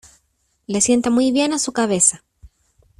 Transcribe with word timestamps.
Le 0.67 0.79
sienta 0.81 1.11
muy 1.11 1.31
bien 1.31 1.53
a 1.53 1.59
su 1.59 1.73
cabeza. 1.73 2.23